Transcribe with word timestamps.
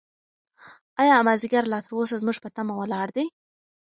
ایا 1.01 1.15
مازیګر 1.25 1.63
لا 1.71 1.79
تر 1.85 1.91
اوسه 1.97 2.15
زموږ 2.21 2.37
په 2.41 2.49
تمه 2.55 2.73
ولاړ 2.77 3.07
دی؟ 3.15 3.25